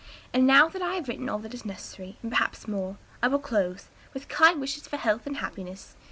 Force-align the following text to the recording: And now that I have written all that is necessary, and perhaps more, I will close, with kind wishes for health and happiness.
And 0.33 0.47
now 0.47 0.67
that 0.67 0.81
I 0.81 0.95
have 0.95 1.07
written 1.07 1.29
all 1.29 1.37
that 1.37 1.53
is 1.53 1.63
necessary, 1.63 2.17
and 2.23 2.31
perhaps 2.31 2.67
more, 2.67 2.97
I 3.21 3.27
will 3.27 3.37
close, 3.37 3.89
with 4.15 4.29
kind 4.29 4.59
wishes 4.59 4.87
for 4.87 4.97
health 4.97 5.27
and 5.27 5.37
happiness. 5.37 5.95